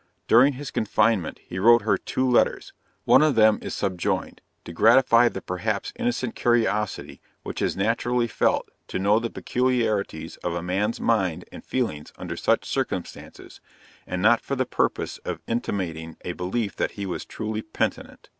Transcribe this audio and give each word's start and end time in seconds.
During 0.27 0.53
his 0.53 0.71
confinement 0.71 1.39
he 1.47 1.59
wrote 1.59 1.83
her 1.83 1.95
two 1.95 2.27
letters 2.27 2.73
one 3.05 3.21
of 3.21 3.35
them 3.35 3.59
is 3.61 3.75
subjoined, 3.75 4.41
to 4.65 4.73
gratify 4.73 5.29
the 5.29 5.43
perhaps 5.43 5.93
innocent 5.95 6.33
curiosity 6.33 7.21
which 7.43 7.61
is 7.61 7.77
naturally 7.77 8.25
felt 8.25 8.71
to 8.87 8.97
know 8.97 9.19
the 9.19 9.29
peculiarities 9.29 10.37
of 10.37 10.55
a 10.55 10.63
man's 10.63 10.99
mind 10.99 11.45
and 11.51 11.63
feelings 11.63 12.11
under 12.17 12.35
such 12.35 12.65
circumstances, 12.65 13.61
and 14.07 14.23
not 14.23 14.41
for 14.41 14.55
the 14.55 14.65
purpose 14.65 15.19
of 15.19 15.43
intimating 15.45 16.17
a 16.25 16.31
belief 16.31 16.75
that 16.77 16.93
he 16.93 17.05
was 17.05 17.23
truly 17.23 17.61
penitent. 17.61 18.29